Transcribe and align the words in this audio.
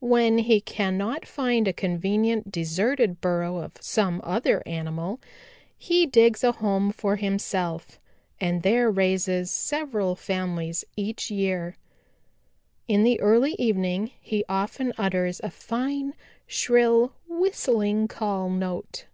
When 0.00 0.38
he 0.38 0.60
cannot 0.60 1.24
find 1.24 1.68
a 1.68 1.72
convenient 1.72 2.50
deserted 2.50 3.20
burrow 3.20 3.58
of 3.58 3.74
some 3.78 4.20
other 4.24 4.60
animal, 4.66 5.20
he 5.76 6.04
digs 6.04 6.42
a 6.42 6.50
home 6.50 6.90
for 6.90 7.14
himself 7.14 8.00
and 8.40 8.64
there 8.64 8.90
raises 8.90 9.52
several 9.52 10.16
families 10.16 10.84
each 10.96 11.30
year. 11.30 11.76
In 12.88 13.04
the 13.04 13.20
early 13.20 13.52
evening 13.52 14.10
he 14.20 14.44
often 14.48 14.92
utters 14.98 15.38
a 15.44 15.48
fine, 15.52 16.14
shrill, 16.48 17.12
whistling 17.28 18.08
call 18.08 18.50
note. 18.50 19.06